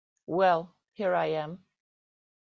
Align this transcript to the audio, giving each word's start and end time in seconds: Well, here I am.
Well, 0.25 0.73
here 0.93 1.13
I 1.13 1.27
am. 1.27 1.63